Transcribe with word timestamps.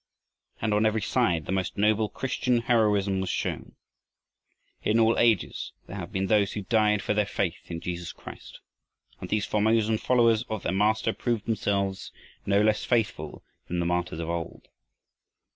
And 0.59 0.73
on 0.73 0.83
every 0.87 1.03
side 1.03 1.45
the 1.45 1.51
most 1.51 1.77
noble 1.77 2.09
Christian 2.09 2.61
heroism 2.61 3.21
was 3.21 3.29
shown. 3.29 3.75
In 4.81 4.99
all 4.99 5.15
ages 5.19 5.73
there 5.85 5.97
have 5.97 6.11
been 6.11 6.25
those 6.25 6.53
who 6.53 6.63
died 6.63 7.03
for 7.03 7.13
their 7.13 7.23
faith 7.27 7.69
in 7.69 7.81
Jesus 7.81 8.11
Christ; 8.11 8.61
and 9.19 9.29
these 9.29 9.45
Formosan 9.45 9.99
followers 9.99 10.41
of 10.49 10.63
their 10.63 10.71
Master 10.71 11.13
proved 11.13 11.45
themselves 11.45 12.11
no 12.47 12.63
less 12.63 12.83
faithful 12.83 13.43
than 13.67 13.77
the 13.77 13.85
martyrs 13.85 14.19
of 14.19 14.27
old. 14.27 14.69